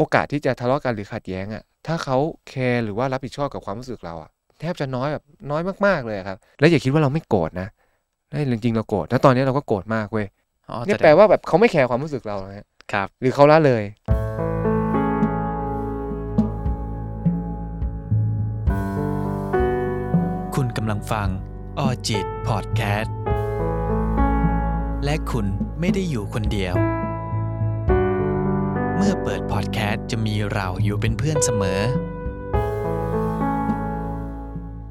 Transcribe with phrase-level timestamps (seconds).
[0.00, 2.16] โอกาสที่จะทะเลาะกันหรือขัดแย้งอะถ้าเขา
[2.48, 4.30] แคร์หรือว่ารับผิดชอบกับความรู้สึกเราอะ
[4.60, 7.68] แทบจะน้อยแบบน้อยมากๆเลยครับ แล้วอย่าคิดว่าเราไม่โกรธนะ
[8.30, 10.26] ได้จริงๆเราโกรธแล้วตอนนี้เราก็โกรธมากเว้ย
[10.70, 13.84] อ๋อเนี่ยแสดงแปลว่าแบบเขาไม่แคร์ความรู้สึกเรานะฮะครับ หรือเขาละเลย
[20.54, 21.28] คุณกำลังฟัง
[21.78, 23.14] ออจิตพอดแคสต์
[25.04, 25.46] และคุณ
[25.80, 26.99] ไม่ได้อยู่คนเดียว
[29.02, 31.80] เมื่อเปิดพอดแคสต์จะมีเราอยู่เป็นเพื่อนเสมอ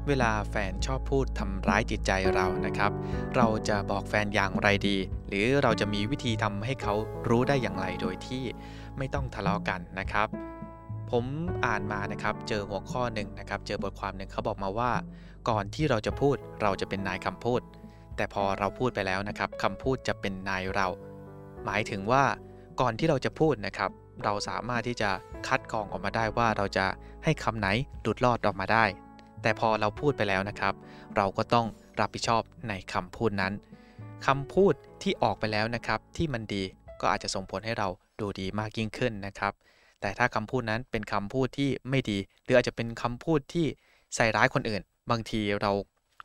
[0.06, 2.92] เวลาแฟนชอบพูดทำร้ายจิตใจเรานะครับ
[3.36, 4.96] เราจะบอกแฟนอย่างไรดี
[5.28, 6.94] หรือเราจะมีวิธีทำให้เขา
[7.28, 8.44] รู้ได้อย่างไรโดยที่
[8.98, 10.28] ไม่ต้องทะเลาะกันนะครับ
[11.10, 11.24] ผม
[11.66, 14.92] อ่านมานะครับ เจอหัวข้อหนึ่งนะครับ เจอบทความหนึ่งเขาบอกมาว่า
[15.48, 17.60] ก่อนที่เราจะพูดเราจะเป็นนายคำพูด
[18.16, 20.86] แต่พอเราพูดไปแล้วนะครับคำพูดจะเป็นนายเรา
[21.64, 22.24] หมายถึงว่า
[22.80, 23.90] ก่อนที่เราจะพูดนะครับ
[24.24, 25.10] เราสามารถที่จะ
[25.48, 26.86] คัดกรองออกมาได้ว่าเราจะ
[27.24, 27.68] ให้คำไหน
[28.02, 28.84] หลุดรอดออกมาได้
[29.42, 30.74] แต่พอเราพูดไปแล้วนะครับ
[31.16, 31.66] เราก็ต้อง
[32.00, 33.52] รับผิดชอบในคำพูดนั้น
[34.26, 36.62] คำพูดที่ออกไปแล้วนะครับ ที่มันดี
[37.00, 37.88] ก็อาจจะส่งผลให้เรา
[38.20, 39.52] ดูดีมากยิ่งขึ้นนะครับ
[40.00, 43.66] แต่ถ้าคำพูดนั้นเป็นคำพูดที่ไม่ดี หรืออาจจะเป็นคำพูดที่
[44.14, 45.72] ใส่ร้ายคนอื่น บางทีเรา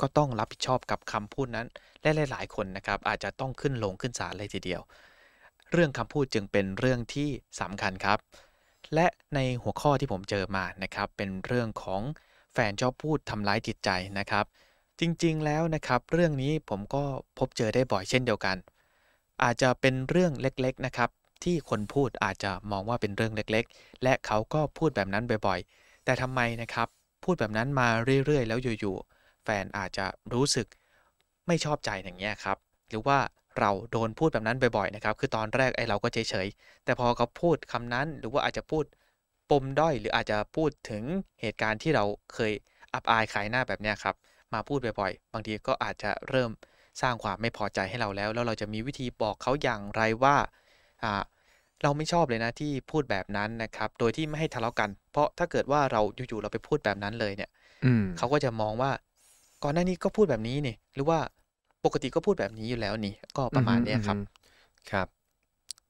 [0.02, 1.68] ก็ต้องรับผิดชอบกับคำพูดนั้น
[2.02, 4.84] และหลาย ๆ คนนะครับ อาจจะต้องขึ้นลงขึ้นศาลเลยทีเดียว
[5.72, 8.18] เรื่องคำพูดจึงเป็นเรื่องที่สำคัญครับ
[8.96, 12.02] และในหัวข้อที่ผมเจอมานะครับเป็นเรื่องของ
[12.54, 14.46] แฟนชอบพูดทำร้ายจิตใจนะครับ
[15.00, 17.04] จริงๆแล้วนะครับ เรื่องนี้ผมก็
[17.38, 18.58] พบเจอได้บ่อยเช่นเดียวกัน
[19.44, 21.10] อาจจะเป็นเรื่องเล็กๆนะครับ
[21.44, 26.88] ที่คนพูดอาจจะมองว่าเป็นเรื่องเล็กๆ และเขาก็พูดแบบนั้นบ่อยๆ แต่ทำไมนะครับ
[27.24, 27.88] พูดแบบนั้นมา
[28.26, 30.68] เรื่อยๆ แล้วอยู่ๆแฟนอาจจะรู้สึก
[31.48, 32.58] ไม่ชอบใจอย่างเงี้ยครับ
[32.90, 33.18] หรือว่า
[33.60, 38.84] เราโดนพูดแบบนั้นบ่อยๆนะครับ คือตอนแรกไอ้เราก็เฉยๆ แต่พอเขาพูดคำนั้นหรือว่าอาจจะพูด
[39.52, 41.04] ปมด้อย หรืออาจจะพูดถึง
[41.42, 42.52] เหตุการณ์ที่เราเคย
[42.94, 44.16] อับอายขายหน้าแบบเนี้ยครับ
[44.54, 46.52] มาพูดบ่อยๆ บางทีก็อาจจะเริ่ม
[47.02, 50.38] สร้างความไม่พอใจให้เราแล้ว แล้วเราจะมีวิธีบอกเขาอย่างไรว่า
[51.04, 51.14] อ่า
[51.84, 57.50] เราไม่ชอบเลยนะที่พูดแบบนั้นนะครับ โดยที่ไม่ให้ทะเลาะกัน เพราะถ้าเกิดว่าเราอยู่ๆเราไปพูดแบบนั้นเลยเนี่ย
[57.86, 58.92] อืมเขาก็จะมองว่า
[59.64, 61.20] ก่อนหน้านี้ก็พูดแบบนี้นี่หรือว่า
[61.86, 65.08] ปกติก็พูดแบบนี้อยู่แล้วนี่ ก็ประมาณเนี้ยครับอือฮึครับ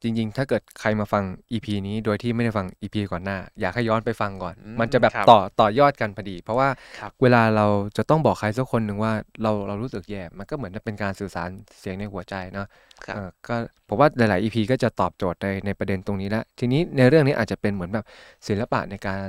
[0.04, 7.68] จริงๆ ถ้าเกิดใครมาฟัง EP นี้โดยที่ไม่ได้ฟัง EP ก่อนหน้า อยากให้ย้อนไปฟังก่อนอืมมันจะแบบครับต่อต่อยอดกันพอดี เพราะว่าครับเวลาเรา
[7.98, 9.14] จะต้องบอกใครสักคนหนึ่งว่า
[9.44, 12.68] เราเรารู้สึกแย่ มันก็เหมือนจะเป็นการสื่อสารเสียงในหัวใจเนาะ
[13.06, 13.56] ครับเออก็
[13.88, 18.06] ผมว่าหลาย ๆ EP ก็จะตอบโจทย์ในในประเด็นตรงนี้แล้ว ทีนี้ในเรื่องนี้อาจจะเป็นเหมือนแบบ
[18.48, 19.28] ศิลปะในการ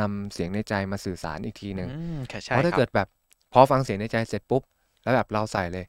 [0.00, 3.08] นำเสียงในใจมาสื่อสารอีกทีหนึ่งอืมค่ะเพใช่ราะถ้าครับเกิดแบบ
[3.52, 4.62] พอฟังเสียงในใจเสร็จปุ๊บ
[5.04, 5.86] แล้วแบบเราใส่เลย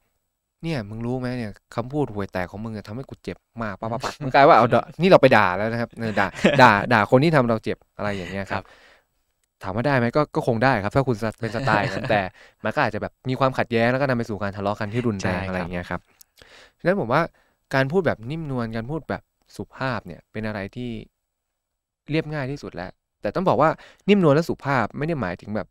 [0.63, 6.27] เนี่ยมึงรู้ไหมเนี่ยคำพูดห่วยแตกของมึงอะทำให้กูเจ็บมากปั๊บปั๊บปั๊บมันกลายว่าเอาเดานี่เราไปด่าแล้วนะครับเออด่า
[6.61, 8.63] ด่าด่าคนที่ทำเราเจ็บอะไรอย่างเงี้ยครับ
[9.63, 12.21] ถามว่าได้ไหมก็ก็คงได้ครับ ถ้าคุณเป็นสไตล์นั้นแต่
[12.63, 15.99] มันก็อาจจะแบบมีความขัดแย้งแล้วก็นำไปสู่การทะเลาะกันที่รุนแรงใช่ครับอะไรอย่างเงี้ยครับ
[16.79, 17.21] ฉะนั้นผมว่า
[17.75, 19.23] การพูดแบบนิ่มนวลการพูดแบบ
[19.55, 20.89] สุภาพเนี่ย เป็นอะไรที่
[22.11, 22.91] เรียบง่ายที่สุดแล้ว
[23.21, 23.69] แต่ต้องบอกว่า
[24.09, 25.67] นิ่มนวลและสุภาพไม่ได้หมายถึงแบบ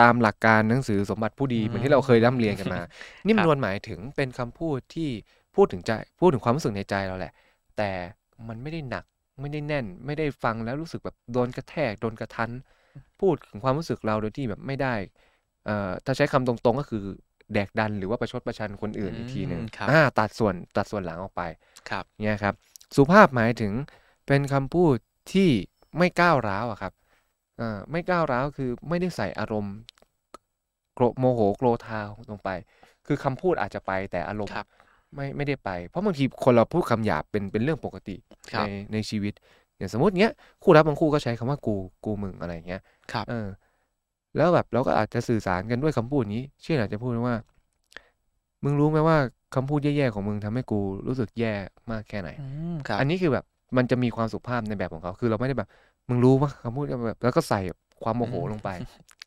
[0.00, 2.80] ตามหลักการหนังสือสมบัติผู้ดีเหมือนที่เราเคยร่ำเรียนกันมา
[3.26, 5.08] นิ่มนวลหมายถึงเป็นคำพูดที่
[5.56, 7.32] พูดถึงใจพูดถึงความรู้สึกในใจเราแหละ
[7.76, 7.90] แต่
[8.48, 9.04] มันไม่ได้หนัก
[9.40, 12.50] ไม่ได้แน่น ไม่ได้ฟังแล้วรู้สึกแบบโดนกระแทกโดนกระทัน
[13.20, 14.94] พูดถึงความรู้สึกเราโดยที่แบบไม่ได้
[15.66, 17.04] เอ่อถ้าใช้คำตรงๆก็คือ
[17.52, 21.42] แดกดันหรือว่าประชดประชันคนอื่นอีกทีหนึ่งอืมครับอ่าตัดส่วนตัดส่วนหลังออกไป
[21.90, 22.54] ครับเนี่ยครับ
[22.96, 23.72] สุภาพหมายถึง
[24.26, 24.96] เป็นคำพูด
[25.32, 25.50] ที่
[25.98, 27.05] ไม่ก้าวร้าวอะครับเอ่อ
[27.90, 29.76] ไม่ก้าวร้าวคือไม่ได้ใส่อารมณ์
[30.94, 32.00] โกรธโมโหโกรธา
[32.30, 32.48] ลงไป
[33.06, 34.66] คือคำพูดอาจจะไปแต่อารมณ์ครับ
[35.14, 38.16] ไม่ไม่ได้ไป เพราะบางทีคนเราพูดคำหยาบเป็นเป็นเรื่องปกติ
[38.52, 39.32] ครัในบในชีวิต
[39.76, 43.48] อย่างสมมติเนี้ยคู่รับบางคู่ก็ใช้คำว่ากูกูมึงอะไรอย่างเงี้ยครับเออ
[44.36, 47.36] แล้วแบบเราก็อาจจะสื่อสารกันด้วยคำพูดนี้ เช่นอาจจะพูดว่า
[48.64, 49.16] มึงรู้ไหมว่า
[49.54, 51.52] คำพูดแย่ๆของมึงทำให้กูรู้สึกแย่
[51.90, 53.44] มากแค่ไหนอืมครับอันนี้คือแบบ
[53.76, 55.68] มันจะมีความสุภาพในแบบของเขา คือเราไม่ได้แบบ
[56.08, 57.60] มึงรู้ว่าคำพูดแบบแล้วก็ใส่
[58.02, 58.70] ความโมโหลงไป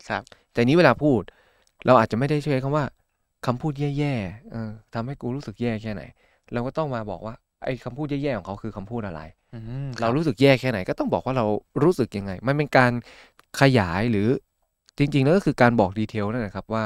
[0.09, 0.23] ครับ
[0.53, 1.21] แต่นี้เวลาพูด
[1.85, 2.85] เราอาจจะไม่ได้ใช้คำว่า
[3.45, 6.01] คำพูดแย่ๆเออทำให้กูรู้สึกแย่แค่ไหน
[6.53, 7.33] เราก็ต้องมาบอกว่า
[7.63, 9.21] ไอ้คำพูดแย่ๆของเขาคือคำพูดอะไร
[9.53, 11.45] อืมเรารู้สึกแย่แค่ไหน ก็ต้องบอกว่าเรา
[11.83, 12.91] รู้สึกยังไง มันเป็นการ
[13.61, 14.27] ขยายหรือ
[14.97, 16.83] จริง ๆ แล้วก็คือการบอกดีเทลนั่นแหละครับว่า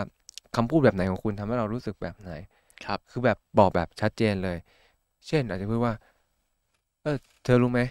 [0.56, 2.32] คำพูดแบบไหนของคุณทำให้เรารู้สึกแบบไหน
[2.86, 4.58] ครับ คือแบบบอกแบบชัดเจนเลย
[5.28, 5.94] เช่น อาจจะพูดว่า
[7.04, 7.82] เออ เธอรู้ไหม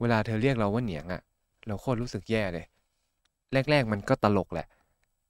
[0.00, 1.22] เวลาเธอเรียกเราว่าเหนียงอะ
[1.68, 2.64] เราโคตรรู้สึกแย่เลย
[3.70, 4.66] แรก ๆ มันก็ตลกแหละ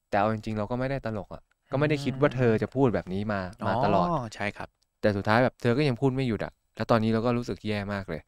[0.09, 1.43] แต่เอาจริงๆ เราก็ไม่ได้ตลกอะ
[1.73, 4.69] ก็ไม่ได้คิดว่าเธอจะพูดแบบนี้มามาตลอดใช่ครับ
[5.01, 8.21] แต่สุดท้ายแบบเธอก็ยังพูดไม่หยุดอะแล้วตอนนี้เราก็รู้สึกแย่มากเลย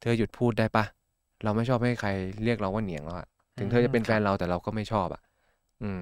[0.00, 0.84] เธอหยุดพูดได้ปะ
[1.44, 2.08] เราไม่ชอบให้ใคร
[2.44, 3.26] เรียกเราว่าเหนียงแล้วอะ
[3.58, 5.22] ถึงเธอจะเป็นแฟนเราแต่เราก็ไม่ชอบอะ
[5.82, 6.00] อืม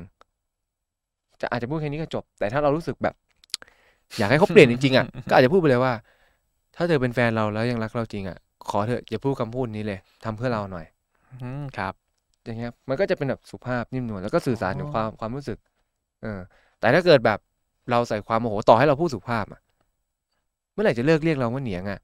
[1.40, 3.14] จะอาจจะพูดแค่นี้ก็จบ แต่ถ้าเรารู้สึกแบบ
[4.18, 5.92] อยากให้เขาเปลี่ยนจริงๆอะก็อาจจะพูดไปเลยว่า
[6.76, 8.38] ถ้าเธอเป็นแฟนเราแล้วยังรักเราจริงอะ
[8.70, 10.86] ขอเถอะอย่าพูดคำพูดนี้เลยทำเพื่อเราหน่อย
[11.40, 11.94] อืมครับ
[12.44, 15.58] อย่างเงี้ยมันก็จะเป็นแบบสุภาพนิ่มนวลแล้วก็สื่อสารถึงอ๋อความความรู้สึก
[16.22, 16.40] เออ
[16.80, 17.38] แต่ถ้าเกิดแบบ
[17.90, 19.60] เราใส่ความโมโหต่อให้เราพูดสุภาพอะ
[20.72, 21.98] เมื่อไหร่จะเลิกเรียกเราว่าเหนียงอะ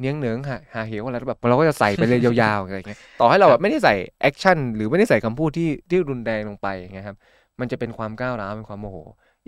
[0.00, 7.16] เนียงเหนิงหาหาเหวอะไรแบบเราก็จะใส่ไปเลยยาวๆอะไรเงี้ยต่อให้เราแบบไม่ได้ใส่ action หรือไม่ได้ใส่คำพูดที่ที่รุนแรงลงไปอย่างเงี้ยครับ
[7.60, 8.96] มันจะเป็นความก้าวร้าวเป็นความโมโห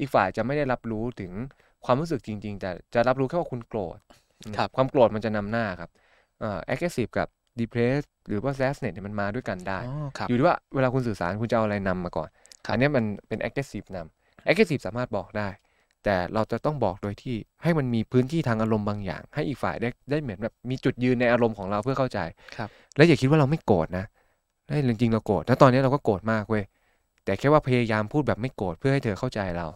[0.00, 1.32] อีกฝ่ายจะไม่ได้รับรู้ถึง
[1.85, 3.99] ความรู้สึกจริง ๆ แต่จะรับรู้แค่ว่าคุณโกรธ
[4.44, 5.90] อืมครับความโกรธมันจะนำหน้าครับ
[6.40, 7.28] เอ่อ aggressive กับ
[7.60, 12.28] depressed หรือว่า sadness เนี่ยมันมาด้วยกันได้อ๋อครับอยู่ที่ว่าเวลาคุณสื่อสารคุณจะเอาอะไรนำมาก่อน
[12.64, 15.49] ครับอันเนี้ยมันเป็น aggressive นำ aggressive สามารถบอกได้
[16.04, 22.19] แต่เราจะต้องบอกโดยที่ให้มันมีพื้นที่ทางอารมณ์บางอย่าง ให้อีกฝ่ายได้ได้เหมือนแบบมีจุดยืนในอารมณ์ของเราเพื่อเข้าใจ
[22.56, 24.04] ครับแล้วอย่าคิดว่าเราไม่โกรธนะ
[24.69, 26.64] ได้จริงๆเราโกรธแล้วตอนนี้เราก็โกรธมากเว้ย
[27.25, 29.66] แต่แค่ว่าพยายามพูดแบบไม่โกรธเพื่อให้เธอเข้าใจเรา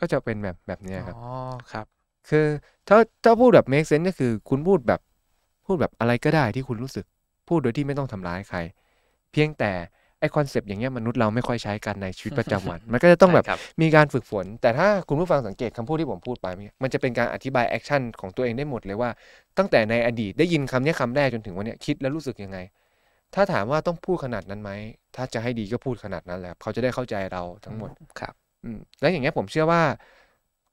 [0.00, 1.26] ก็จะเป็นแบบแบบเนี้ยครับอ๋อ
[1.72, 1.86] ครับ
[2.28, 2.46] คือ
[2.88, 5.00] ถ้าถ้าพูดแบบ make sense ก็คือคุณพูดแบบ
[5.68, 7.04] พูดแบบอะไรก็ได้ที่คุณรู้สึก
[7.48, 8.58] พูดโดยที่ไม่ต้องทำร้ายใคร
[9.32, 9.72] เพียงแต่
[10.20, 19.10] ไอ concept อย่างเงี้ยมนุษย์เราไม่ค่อยใช้กันในชีวิตประจำวัน มันก็จะต้องแบบใช่ครับมีการฝึกฝน แต่ถ้าคุณผู้ฟังสังเกตคำพูดที่ผมพูดไปเมื่อกี้มันจะเป็นการอธิบาย action ของตัวเองได้หมดเลยว่า
[19.58, 22.58] ตั้งแต่ในอดีตได้ยินคำเนี้ยคำแรกจนถึงวันเนี้ยคิดแล้วรู้สึกยังไง
[23.34, 24.70] ถ้าถามว่าต้องพูดขนาดนั้นไหม
[25.16, 27.90] ถ้าจะให้ดีก็พูดขนาดนั้นแหละครับเขาจะได้เข้าใจเราทั้งหมด
[28.20, 29.82] ครับอืมแล้วอย่างเงี้ยผมเชื่อว่า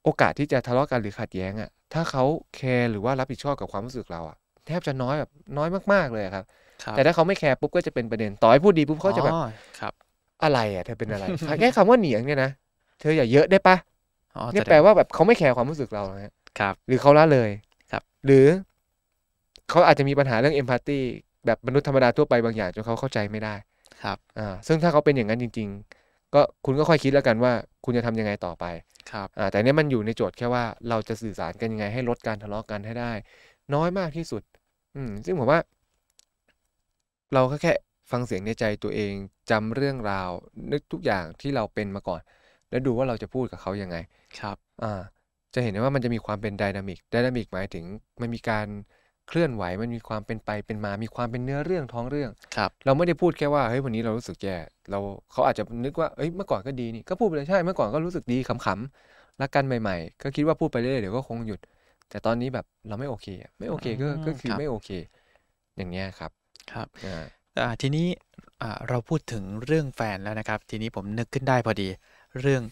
[0.03, 2.23] โอกาสที่จะทะเลาะกันหรือขัดแย้งอะถ้าเขา
[2.55, 6.45] แคร์หรือว่ารับผิดชอบกับความรู้สึกเราอะ แทบจะน้อยแบบน้อยมากๆเลยอะครับ
[6.83, 9.45] ครับ แต่ถ้าเขาไม่แคร์ปุ๊บก็จะเป็นประเด็นต่อให้พูดดีปุ๊บเขาจะแบบอ๋อ
[9.79, 9.93] ครับ
[10.43, 11.25] อะไรอะเธอเป็นอะไร
[11.59, 12.51] แค่คำว่าเหนียงเนี่ยนะ
[12.99, 13.75] เธออย่าเยอะได้ปะ
[14.35, 17.49] อ๋อเนี่ยสดงแปลว่าแบบเขาไม่แคร์ความรู้สึกเรานะฮะครับ หรือเขาละเลย
[17.91, 18.45] ครับ หรือ
[19.69, 20.99] เขาอาจจะมีปัญหาเรื่องเอมพัตตี
[21.45, 23.55] แบบมนุษย์ธรรมดาทั่วไปบางอย่างจนเขาเข้าใจไม่ได้
[24.03, 25.67] ครับอ่าซึ่งถ้าเขาเป็นอย่างนั้นจริง
[26.01, 27.51] ๆ ก็คุณก็ค่อยคิดแล้วกันว่า
[27.85, 28.65] คุณจะทำยังไงต่อไป
[29.11, 33.11] ครับอ่าแต่เนี้ยมันอยู่ในโจทย์แค่ว่าเราจะสื่อสารกันยังไงให้ลดการทะเลาะกันให้ได้
[33.73, 34.43] น้อยมากที่สุด
[34.95, 35.59] อืมซึ่งผมว่า
[37.33, 37.73] เราก็แค่
[38.11, 39.13] ฟังเสียงในใจตัวเอง
[39.51, 40.29] จำเรื่องราว
[40.71, 42.21] นึกทุกอย่างที่เราเป็นมาก่อน
[42.69, 43.97] แล้วดูว่าเราจะพูดกับเขายังไง
[44.39, 45.01] ครับ อ่า
[45.53, 47.85] จะเห็นได้ว่ามันจะมีความเป็นไดนามิกไดนามิกหมายถึง
[48.21, 48.67] มันมีการ
[49.27, 54.57] เคลื่อนไหวมันมีความเป็นไปเป็นมา มีความเป็นเนื้อเรื่องท้องเรื่อง ครับ เราไม่ได้พูดแค่ว่าเฮ้ยวันนี้เรารู้สึกแย่
[54.91, 54.99] เรา
[55.31, 61.59] เขาอาจจะนึกว่าเอ้ยเมื่อก่อนก็ดีนี่ก็พูดไปเลยใช่เมื่อก่อนก็รู้สึกดีขำๆรักกันใหม่ ๆ ก็คิดว่าพูดไปเรื่อยๆเดี๋ยวก็คงหยุด
[62.09, 64.89] แต่ตอนนี้แบบเราไม่โอเคอะไม่โอเคก็อืมก็คือครับไม่โอเค
[65.77, 66.31] อย่างเงี้ยครับ
[66.71, 67.25] ครับอ่า
[67.59, 68.07] อ่าทีนี้
[68.61, 71.89] อ่าเราพูดถึงเรื่องแฟนแล้วนะครับ ทีนี้ผมนึกขึ้นได้พอดี
[72.41, 72.63] เรื่อง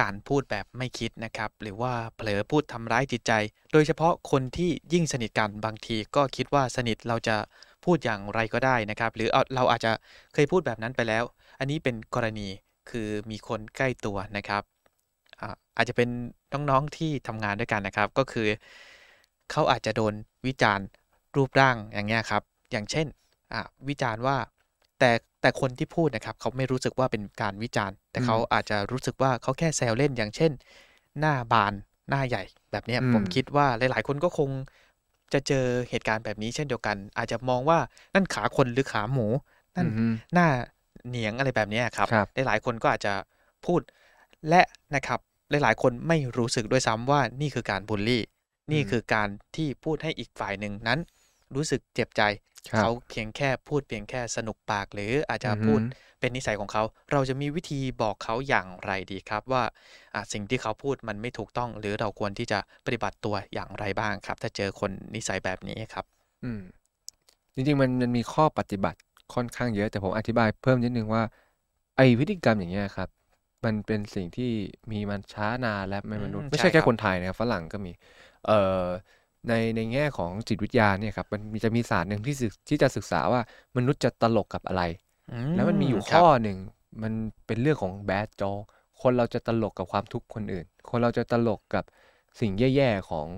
[0.00, 3.32] การพูดแบบไม่คิดนะครับ หรือว่าเผลอพูดทำร้ายจิตใจ
[3.72, 7.36] โดยเฉพาะคนที่ยิ่งสนิทกันบางทีก็คิดว่าสนิทเราจะ
[7.84, 9.92] พูดอย่างไรก็ได้นะครับ หรือเอาเราอาจจะ
[10.34, 11.24] เคยพูดแบบนั้นไปแล้ว
[11.58, 12.48] อันนี้เป็นกรณี
[12.90, 14.62] คือมีคนใกล้ตัวนะครับ
[15.76, 16.08] อ่าอาจจะเป็น
[16.52, 18.46] น้องๆที่ทำงานด้วยกันนะครับ ก็คือ
[19.50, 20.14] เขาอาจจะโดน
[20.46, 20.86] วิจารณ์
[21.36, 22.42] รูปร่างอย่างเงี้ยครับ
[22.72, 23.06] อย่างเช่น
[23.52, 24.36] อะวิจารณ์ว่า
[24.98, 30.52] แต่แต่คนที่พูดนะครับเขาไม่รู้สึกว่าเป็นการวิจารณ์ แต่อืมเขาอาจจะรู้สึกว่าเขาแค่แซวเล่นอย่างเช่น
[31.20, 31.72] หน้าบาน
[32.10, 34.50] หน้าใหญ่ แบบเนี้ยอืมผมคิดว่าหลาย ๆ คนก็คง
[35.32, 37.78] จะเจอเหตุการณ์แบบนี้เช่นเดียวกัน อาจจะมองว่า
[38.14, 39.26] นั่นขาคนหรือขาหมู
[39.76, 40.48] นั่นอือฮึหน้า
[41.08, 43.12] เหนียงอะไรแบบเนี้ยครับครับหลายๆคนก็อาจจะ
[43.66, 43.80] พูด
[44.48, 44.62] และ
[44.94, 48.22] นะครับ หลายๆ คนไม่รู้สึกด้วยซ้ำว่านี่คือการบูลลี่
[48.72, 50.98] นี่อืมคือการที่พูดให้อีกฝ่ายหนึ่งนั้น
[51.54, 52.22] รู้สึกเจ็บใจ
[52.72, 55.80] ครับเขาเพียงแค่พูดเพียงแค่สนุกปาก หรืออาจจะอือฮึพูด
[56.20, 59.62] เป็นนิสัยของเขา เราจะมีวิธีบอกเขาอย่างไรดีครับ ว่า
[60.14, 66.06] อะสิ่งที่เขาพูดมันไม่ถูกต้อง หรือเราควรที่จะปฏิบัติตัวอย่างไรบ้างครับ ถ้าเจอคนนิสัยแบบนี้ครับ
[66.44, 66.60] อืม
[67.54, 68.98] จริงๆมันมันมีข้อปฏิบัติ
[69.34, 71.22] ค่อนข้างเยอะแต่ผมอธิบายเพิ่มนิดนึงว่า
[71.96, 73.08] ไอ้พฤติกรรมอย่างเงี้ยครับ
[73.66, 74.52] มันเป็นสิ่งที่
[74.92, 77.92] มีมันช้านานและไม่มนุษย์อืมไม่ใช่ใช่คแค่รับคนไทยนะครับฝรั่งก็มี
[78.46, 78.84] เอ่อ
[79.48, 83.40] ในในแง่ของจิตวิทยาเนี่ยครับมันมีจะมีศาสตร์หนึ่งที่ศึกที่จะศึกษาว่า
[83.76, 84.82] มนุษย์จะตลกกับอะไร
[85.30, 86.58] อืแล้วมันมีอยู่ครับข้อหนึ่ง
[87.02, 87.12] มัน
[87.46, 88.52] เป็นเรื่องของแบดจอ
[89.02, 91.84] คนเราจะตลกกับความทุกข์คนอื่น คนเราจะตลกกับ
[92.40, 93.28] สิ่งแย่ๆของ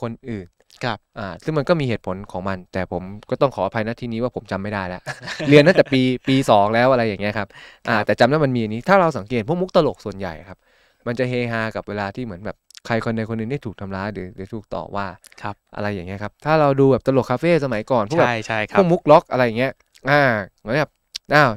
[0.00, 0.48] คนอื่น
[0.84, 5.02] ครับอ่าซึ่งมันก็มีเหตุผลของมัน แต่ผมก็ต้องขออภัยณที่นี้ว่าผมจำไม่ได้แล้ว
[5.48, 7.48] เรียนตั้งแต่ปีปีสองแล้วอะไรอย่างเงี้ยครับ
[7.88, 10.58] อ่าครับแต่จำได้มันมีอันนี้ถ้าเราสังเกตพวกมุกตลกส่วนใหญ่ครับ
[11.06, 12.56] มันจะเฮฮากับเวลาที่เหมือนแบบ
[12.86, 15.06] ใครคนใดคนหนึ่งได้ถูกทำร้ายหรือหรือถูกต่อว่า
[15.42, 19.72] ครับอะไรอย่างเงี้ยครับถ้าเราดูแบบตลกคาเฟ่สมัยก่อนพวกแบบใช่ใช่คพรัวบกมุกล็อกอะไรอย่างเงี้ย
[20.10, 20.22] อ่า
[20.60, 20.90] เหมือนแบบ
[21.34, 21.50] อ้าว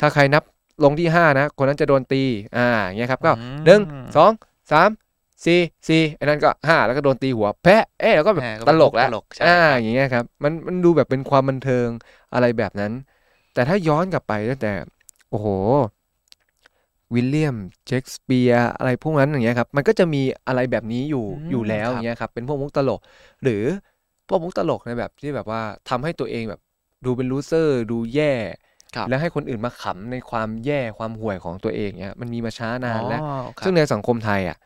[0.00, 0.42] ถ้าใครนับ
[0.84, 2.22] ลงที่ห้านะ คนนั้นจะโดนตี
[2.56, 3.80] อ่าอย่างเงี้ยครับ ก็อืมหนึ่ง
[4.16, 4.30] สอง
[4.72, 4.88] สาม
[5.44, 11.88] ซีซีไอ้นั่นก็ห้าแล้วก็โดนตีหัว แพะเอ๊ะแล้วก็แบบอ่าก็ตเป็นลมุกกแล้วตลกใช่อ่าครับอย่างเงี้ยครับมันมันดูแบบเป็นความบันเทิง
[12.32, 12.92] อะไรแบบนั้น
[13.52, 14.72] แต่ถ้าย้อนกลับไปตั้งแต่
[15.30, 15.48] โอ้โห
[17.14, 23.00] วิลเลียมเชกสเปียร์อะไรพวกนั้นอย่างเงี้ยครับมันก็จะมีอะไรแบบนี้อยู่อืมอยู่แล้วครับอย่างเงี้ยครับเป็นพวกมุกตลก
[23.42, 23.62] หรือ
[24.28, 26.60] พวกมุกตลกในแบบที่แบบว่าทำให้ตัวเองแบบ
[27.04, 28.32] ดูเป็น loser ดูแย่
[28.96, 33.26] ครับแล้วให้คนอื่นมาขำในความแย่ความห่วยของตัวเองเงี้ยมันมีมาช้านานแล้วอ๋อ
[33.58, 34.56] ครับซึ่งในสังคมไทยอะ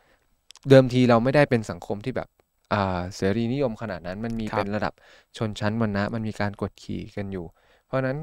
[0.69, 2.27] เดิมทีเราไม่ได้เป็นสังคมที่แบบ
[2.73, 4.93] อ่าเสรีนิยมขนาดนั้นมันมีครับเป็นระดับ
[5.37, 7.45] ชนชั้นวรรณะมันมีการกดขี่กันอยู่
[7.85, 8.17] เพราะฉะนั้น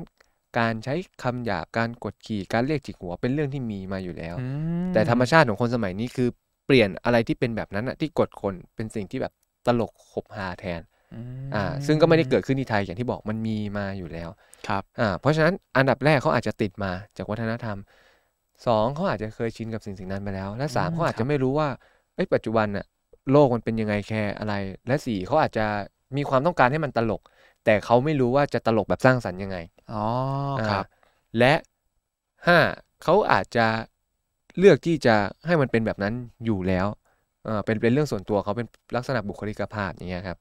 [0.59, 4.41] การใช้คำหยาบการกดขี่การเรียกจิกหัวเป็นเรื่องที่มีมาอยู่แล้วอื
[4.93, 6.29] แต่ธรรมชาติของคนสมัยนี้คือ
[6.67, 9.33] เปลี่ยนอะไรที่เป็นแบบนั้นอะที่กดคนเป็นสิ่งที่แบบ
[9.67, 10.81] ตลกขบฮาแทน
[11.13, 11.17] อื
[11.55, 14.29] มอ่าซึ่งก็ไม่ได้เกิดขึ้นที่ไทยอย่างที่บอกมันมีมาอยู่แล้ว
[14.69, 17.79] ครับอ่าเพราะฉะนั้นอันดับแรกเขาอาจจะติดมาจากวัฒนธรรม
[18.67, 21.69] สองเขาอาจจะเคยชินกับสิ่งสิ่งนั้นไปแล้ว และสามอืมเขาอาจครัจะบไม่รู้ว่า
[22.15, 22.85] เอ้ยปัจจุบันน่ะ
[23.31, 24.55] โลกมันเป็นยังไงแค่อะไร
[24.87, 25.67] และสี่เขาอาจจะ
[26.17, 27.23] มีความต้องการให้มันตลก
[27.65, 29.57] แต่เขาไม่รู้ว่าจะตลกแบบสร้างสรรค์ยังไง
[29.91, 29.97] อ๋อ
[30.59, 30.85] อ่าครับ
[31.39, 31.53] และ
[32.47, 32.59] ห้า
[33.03, 33.67] เขาอาจจะ
[34.59, 35.15] เลือกที่จะ
[35.47, 36.15] ให้มันเป็นแบบนั้น
[36.45, 36.87] อยู่แล้ว
[37.45, 40.39] เออเป็นเป็นเรื่องส่วนตัวเขาเป็นลักษณะบุคลิกภาพอย่างเงี้ยครับ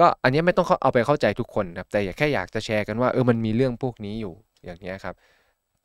[0.00, 5.14] ก็อันเนี้ยไม่ต้องเข้าเอาไปเข้าใจทุกคนนะครับแต่อยากแค่อยากจะแชร์กันว่าเออมันมีเรื่องพวกนี้อยู่อย่างเงี้ยครับ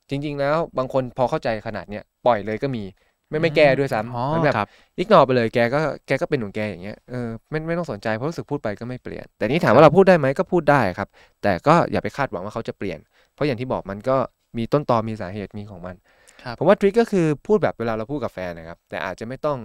[0.10, 2.84] จริง ๆ แล้วบางคนพอเข้าใจขนาดเนี้ยปล่อยเลยก็มี
[3.30, 4.68] ไม่ไม่แก้ด้วยอ๋อซ้ำมันแบบครับ
[4.98, 11.10] อิกนอไปเลยแกก็แกก็เป็นของแกอย่างเงี้ยเออไม่ไม่ต้องสนใจเพราะรู้สึกพูดไปก็ไม่เปลี่ยน แต่นี่ถามว่าเราพูดได้ไหมก็พูดได้ครับ
[11.44, 13.00] แต่ก็อย่าไปคาดหวังว่าเขาจะเปลี่ยน
[13.34, 14.18] เพราะอย่างที่บอกมันก็
[14.58, 15.96] มีต้นตอมีสาเหตุมีของมัน
[16.44, 19.58] ครับผมว่าทริคก็คือพูดแบบเวลาเราพูดกับแฟนนะครับ แต่อาจจะไม่ต้อง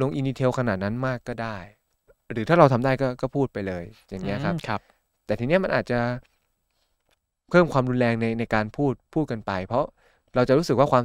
[0.00, 1.56] ลงอินดีเทลขนาดนั้นมากก็ได้
[2.32, 4.80] หรือถ้าเราทำได้ก็ก็พูดไปเลยอย่างเงี้ยครับอืมครับ
[5.26, 6.00] แต่ทีเนี้ยมันอาจจะ
[7.50, 9.84] เพิ่มความรุนแรงในในการพูดพูดกันไป เพราะ
[10.34, 11.04] เราจะรู้สึกว่าความ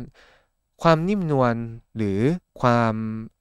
[0.82, 1.56] ความนิ่มนวล
[1.98, 2.20] หรือ
[2.62, 2.96] ความ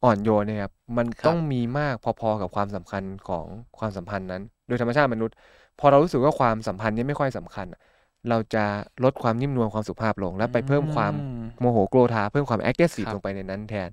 [0.05, 3.47] อ่อนโยนเนี่ยครับมันครับต้องมีมากพอๆกับความสำคัญของ
[3.79, 5.35] ความสัมพันธ์นั้น โดยธรรมชาติมนุษย์
[5.81, 7.81] พอเรารู้สึกว่าความสัมพันธ์เนี้ไม่ค่อยสำคัญอะ
[8.29, 8.65] เราจะ
[9.05, 13.91] ลดความนิ่มนวลความสุภาพลง และไปเพิ่มความอืมโมโหโกรธาเพิ่มความ active ครับลงไปในนั้นแทน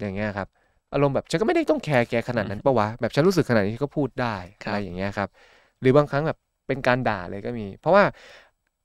[0.00, 0.48] อย่างเงี้ยครับ
[0.92, 5.28] อารมณ์แบบฉันก็ไม่ได้ต้อง care แกขนาดนั้นปะวะแบบฉันรู้สึกขนาดนี้ก็พูดได้ครับอะไรอย่างเงี้ยครับ
[5.80, 8.04] หรือบางครั้งแบบเป็นการด่าเลยก็มี เพราะว่า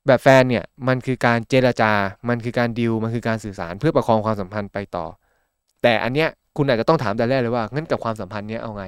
[0.08, 1.92] แบบแฟนเนี่ยมันคือการเจรจา
[2.30, 5.06] มันคือการดิว มันคือการสื่อสารเพื่อประคองความสัมพันธ์ไปต่อ
[5.84, 8.86] แต่อันเนี้ยคุณอาจจะต้องถามแต่แรกเลยว่างั้นกับความสัมพันธ์เนี้ยเอาไง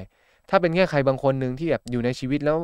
[0.50, 2.58] ถ้าเป็นแค่ใครบางคนหนึ่งที่แบบอยู่ในชีวิตแล้ว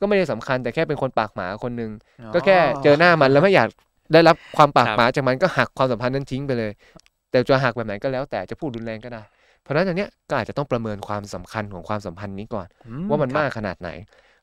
[0.00, 1.90] ก็ไม่ได้สำคัญแต่แค่เป็นคนปากหมาคนหนึ่ง
[2.34, 3.68] ก็แค่เจอหน้ามันแล้วไม่อยาก
[4.12, 6.72] ได้รับความปากครับหมาจากมันก็หักความสัมพันธ์นั้นทิ้งไปเลย
[7.30, 9.22] แต่จะหักแบบไหนก็แล้วแต่จะพูดรุนแรงก็ได้
[9.62, 13.90] เพราะฉะนั้นอันเนี้ยก็อาจจะต้องประเมินความสำคัญของความสัมพันธ์นี้ก่อนอืว่ามันครับมากขนาดไหน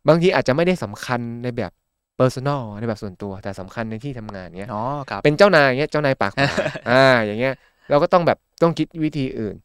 [0.08, 1.72] บางทีอาจจะไม่ได้สำคัญในแบบ
[2.20, 6.50] เ e อร์ซันอลในแบบส่วนตัวแต่สำคัญในที่ทำงานเนี้ยอ๋อครับเป็นเจ้านายเงี้ยเจ้านายปากหมา
[6.90, 7.54] อ่าอย่างเงี้ย
[7.90, 9.56] เราก็ต้องแบบต้องคิดวิธีอื่น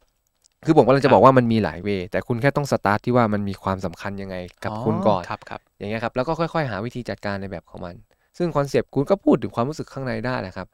[0.65, 7.95] คือผมกำลังจะบอกว่ามันมีหลาย way แต่คุณแค่ต้องสตาร์ทที่ว่ามันมีความสำคัญยังไงกับคุณก่อนครับครับอย่างเงี้ยครับแล้วก็ค่อยๆ หาวิธีจัดการในแบบของมัน
[8.37, 10.67] ซึ่ง concept คุณก็พูดถึงความรู้สึกข้างในได้แหละครับ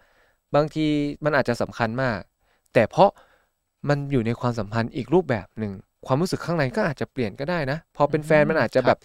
[0.56, 0.86] บางที
[1.26, 2.20] มันอาจจะสำคัญมาก
[2.74, 3.10] แต่เพราะ
[3.90, 5.74] มันอยู่ในความสัมพันธ์อีกรูปแบบหนึ่ง
[6.08, 9.00] ความรู้สึกข้างในก็อาจจะเปลี่ยนก็ได้นะ พอเป็นแฟนมันอาจจะครับแบบ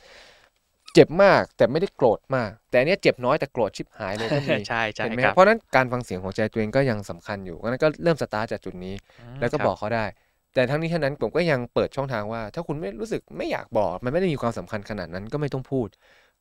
[0.97, 8.95] เจ็บมากแต่ไม่ได้โกรธมาก แต่อันเนี้ยเจ็บน้อยแต่โกรธชิบหายเลยก็มีใช่ใช่เห็นไหมคครัรับบเพราะฉะนั้นการฟังเสียงของใจตัวเองก็ยังสำคัญอยู่งั้นก็เริ่มสตาร์ทจากจุดนี้
[9.37, 10.05] มแล้วก็ครับบอกเขาได้
[10.55, 15.89] แต่ทั้งนี้ทั้งนั้นผมก็ยังเปิดช่องทางว่า ถ้าคุณไม่รู้สึกไม่อยากบอก มันไม่ได้มีความสำคัญขนาดนั้นก็ไม่ต้องพูด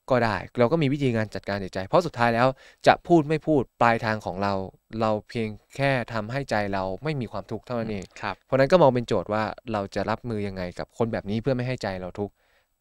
[0.09, 2.47] ก็ได้ เราก็มีวิธีการจัดการจิตใจ เพราะสุดท้ายแล้ว
[2.87, 4.53] จะพูดไม่พูดปลายทางของเรา
[5.01, 9.43] เราเพียงแค่ทำให้ใจเราไม่มีความทุกข์เท่านั้นเองครับเพราะฉะนั้นก็มองเป็นโจทย์ว่า
[9.73, 12.33] เราจะรับมือยังไงกับคนแบบนี้เพื่อไม่ให้ใจเราทุกข์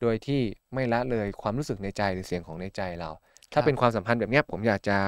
[0.05, 0.41] โดยที่
[0.75, 3.11] ไม่ละเลยความรู้สึกในใจหรือเสียงของในใจเรา
[3.53, 4.99] ถ้าเป็นความสัมพันธ์แบบเนี้ยผมอยากจะ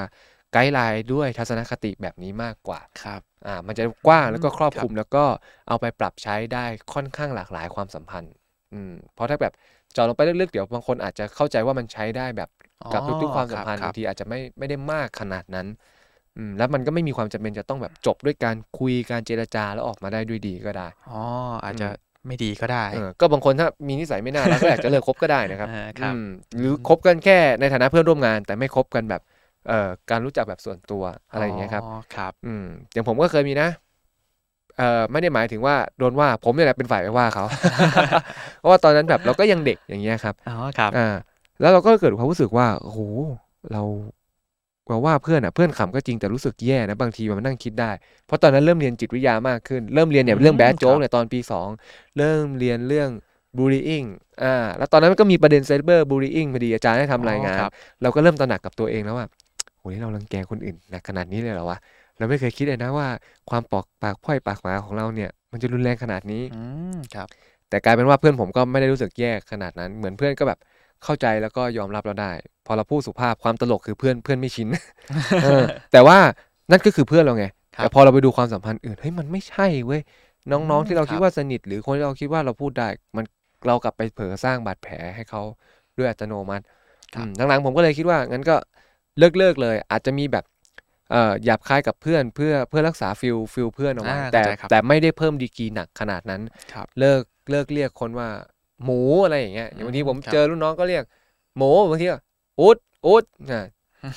[0.52, 5.24] ไกด์ไลน์ด้วยทัศนคติแบบนี้มากกว่าครับอ่ามันจะกว้างแล้วก็ครอบครับคลุมแล้วก็
[5.68, 8.32] เอาไปปรับใช้ได้ค่อนข้างหลากหลายความสัมพันธ์
[8.72, 9.52] อืมเพราะถ้าแบบ
[9.92, 12.50] เจาะลงไปลึกๆเดี๋ยวบางคนอาจจะเข้าใจว่ามันใช้ได้แบบ
[12.92, 15.66] กับทุกๆความสัมพันธ์อ๋อครับบางทีอาจจะไม่ไม่ได้มากขนาดนั้น
[16.36, 21.22] อืมแล้วมันก็ไม่มีความจำเป็นจะต้องแบบจบด้วยการคุยการเจรจาแล้วออกมาได้ด้วยดีก็ได้ อ๋อ
[21.64, 21.88] อาจจะ
[22.28, 26.24] ไม่ดีก็ได้เออก็บางคนถ้ามีนิสัยไม่น่ารักก็อยากจะเลิกคบก็ได้นะครับอ่าครับอืม
[26.58, 29.22] หรือคบกันแค่ในฐานะเพื่อนร่วมงาน แต่ไม่คบกันแบบ
[29.68, 33.68] เอ่อการรู้จักแบบส่วนตัวอะไรอย่างเงี้ยครับอ๋อครับ อืมอย่างผมก็เคยมีนะ
[34.76, 37.44] เอ่อไม่ได้หมายถึงว่าโดนว่าผมเนี่ยแหละเป็นฝ่ายไปว่าเขา
[38.58, 41.08] เพราะว่าตอนนั้นแบบเราก็ยังเด็กอย่างเงี้ยครับอ๋อครับอ่า
[41.60, 43.00] แล้วเราก็เกิดความรู้สึกว่าโอ้โห
[43.72, 43.82] เรา
[44.88, 47.90] เราว่าเพื่อนอะเพื่อนขำก็จริงแต่รู้สึกแย่นะบางทีมันนั่งคิดได้
[48.26, 51.68] เพราะตอนนั้นเริ่มเรียนจิตวิทยามากขึ้น เริ่มเรียนเนี่ยเรื่องแบดโจ๊กเนี่ยตอนปีสอง
[52.18, 53.10] เริ่มเรียนเรื่อง
[53.56, 54.04] บูล y ิ n ง
[54.42, 59.26] อ่าแล้วตอนนั้นมันก็มีประเด็นไซเบอร์บูล y ิ n งพอดีอาจารย์ให้ทำรายงานอ๋อครับเราก็เริ่มตระหนักกับตัวเองแล้วว่า
[59.80, 61.78] โอ้ยเรารังแกคนอื่นหนักขนาดนี้เลยเหรอวะ
[62.18, 63.08] เราไม่เคยคิดเลยนะว่า
[63.50, 66.62] ความปอกปากพร่อยปากหมาของเราเนี่ย มันมันจะรุนแรงขนาดนี้อื
[66.94, 67.28] มครับ
[67.68, 70.58] แต่กลายเป็นว่าเพื่อนผมก็ไม่ได้รู้สึกแย่ขนาดนั้น เหมือนเพื่อนก็แบบ
[71.04, 72.32] เข้าใจแล้วก็ยอมรับเราได้
[72.66, 74.68] พอเราพูดสุภาพความตลกคือเพื่อนเพื่อนไม่ชิน
[75.42, 75.62] เออ
[75.92, 76.18] แต่ว่า
[76.70, 80.02] นั่นก็คือเพื่อนเราไงครับแต่พอเราไปดูความสัมพันธ์อื่นเฮ้ยมันไม่ใช่เว้ย
[80.50, 83.24] น้องอืมๆที่เราครับคิดว่าสนิท หรือคนที่เราคิดว่าเราพูดได้ มัน
[83.66, 85.42] เรากลับไปเผลอสร้างบาดแผลให้เขา
[85.98, 86.64] ด้วยอัตโนมัติ
[87.14, 88.56] ครับอืมหลังๆผมก็เลยคิดว่างั้นก็
[89.18, 90.44] เลิกเลิกเลย อาจจะมีแบบ
[91.10, 98.28] เอ่อหยาบคายกับเพื่อนเพื่อเพื่อรักษา feel feel เพื่อนเอาไว้อ่าแต่เข้าใจครับแต่ไม่ได้เพิ่มดีกรีหนักขนาดนั้นครับเลิกเลิกเรียกคนว่า
[98.84, 101.04] หมูอะไรอย่างเงี้ยอย่างบางทีผมครับเจอรุ่นน้องก็เรียก
[101.56, 102.18] หมูบางทีก็
[102.60, 103.64] อุดอุดอ่า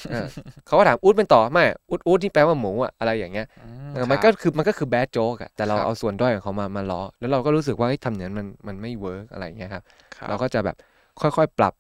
[0.10, 0.28] เออ
[0.68, 9.84] เขาก็ถามอุดเป็นต่อไม่อุดอุดที่แปลว่าหมูอะอะไรอย่างเงี้ยอืเออมันก็ครับคือมันก็คือ bad joke อะแต่เราครับเอาส่วนด้อยของเขามามาล้อแล้วเราก็รู้สึกว่าเฮ้ยทำอย่างนั้นมันมันไม่ work อะไรอย่างเงี้ยครับ
[10.18, 10.76] ครับ เราก็จะแบบ
[11.22, 11.74] ค่อยๆปรับ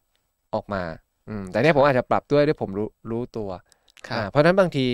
[0.53, 0.83] ออกมา
[1.27, 3.49] อืมแต่เนี่ยผมอาจจะปรับด้วยด้วยผมรู้รู้ตัว
[4.07, 4.85] ครับอ่าเพราะฉะนั้นบางที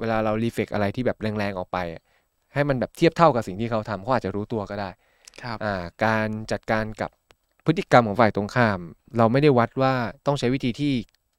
[0.00, 2.02] เวลาเรา reflect อะไรที่แบบแรงๆออกไปอะ
[2.54, 4.90] ให้มันแบบเทียบเท่ากับสิ่งที่เขาทำเขาอาจจะรู้ตัวก็ได้
[5.42, 7.10] ครับอ่าการจัดการกับ
[7.66, 8.80] พฤติกรรมของฝ่ายตรงข้าม
[9.16, 9.94] เราไม่ได้วัดว่า
[10.26, 10.92] ต้องใช้วิธีที่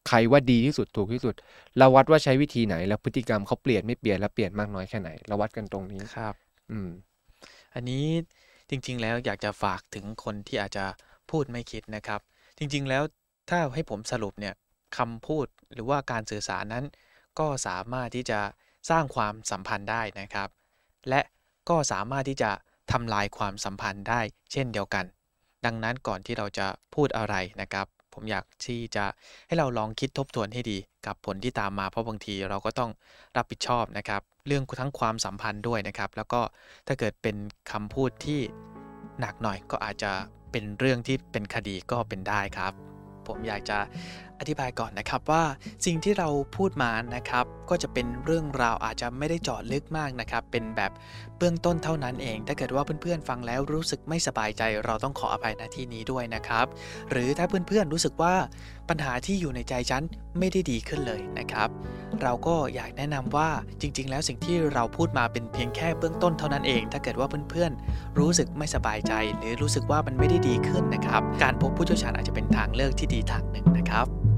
[0.08, 1.36] ใครว่าดีที่สุดถูกที่สุด
[1.78, 6.34] เราวัดว่าใช้วิธีไหน แล้วพฤติกรรมเขาเปลี่ยนไม่เปลี่ยนและเปลี่ยนมากน้อยแค่ไหน เราวัดกันตรงนี้ครับ
[6.72, 6.90] อืม
[7.76, 8.06] อันนี้
[8.70, 10.86] จริง ๆ แล้วอยากจะฝากถึงคนที่อาจจะ
[11.30, 12.20] พูดไม่คิดนะครับ
[12.58, 13.04] จริง ๆ แล้ว
[13.50, 14.54] ถ้าให้ผมสรุปเนี่ย
[14.98, 16.86] คำพูดหรือว่าการสื่อสารนั้น
[17.40, 18.40] ก็สามารถที่จะ
[18.90, 20.50] สร้างความสัมพันธ์ได้นะครับ
[21.10, 21.22] และ
[21.70, 22.52] ก็สามารถที่จะ
[22.92, 25.06] ทำลายความสัมพันธ์ได้เช่นเดียวกัน
[25.66, 29.06] ดังนั้นก่อนที่เราจะพูดอะไรนะครับ ผมอยากที่จะ
[29.48, 32.92] ให้เราลองคิดทบทวนให้ดีกับผลที่ตามมาเพราะบางทีเราก็ต้อง
[33.38, 36.42] รับผิดชอบนะครับ เรื่องทั้งความสัมพันธ์ด้วยนะครับ แล้วก็
[36.88, 37.36] ถ้าเกิดเป็น
[37.72, 38.40] คำพูดที่
[39.20, 40.12] หนักหน่อยก็อาจจะ
[40.52, 42.74] เป็นเรื่องที่เป็นคดีก็เป็นได้ครับ
[43.28, 43.78] ผมอยากจะ
[44.44, 45.44] อธิบายก่อนนะครับว่า
[45.86, 50.92] สิ่งที่เราพูดมานะครับก็จะเป็นเรื่องราวอาจจะไม่ได้เจาะลึกมากนะครับเป็นแบบ
[51.38, 56.66] เบื้องต้นเท่านั้นเอง ถ้าเกิดว่าเพื่อนๆฟังแล้วรู้สึกไม่สบายใจ เราต้องขออภัยณที่นี้ด้วยนะครับ
[57.12, 58.36] หรือถ้าเพื่อนๆรู้สึกว่า
[58.90, 60.04] ปัญหาที่อยู่ในใจฉัน
[60.40, 61.70] ไม่ได้ดีขึ้นเลยนะครับ
[62.22, 63.50] เราก็อยากแนะนำว่า
[63.82, 74.33] จริง ๆ แล้วสิ่งที่เราพูดมาเป็นเพียงแค่เบื้องต้นเท่านั้นเอง ถ้าเกิดว่าเพื่อนๆรู้สึกไม่สบายใจ หรือรู้สึกว่ามันไม่ได้ดีขึ้นนะครับ การพบผู้เชี่ยวชาญอาจจะเป็นทางเลือกที่ดีทางหนึ่งนะครับ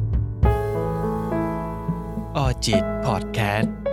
[2.38, 3.85] ออจิตพอดแคสต์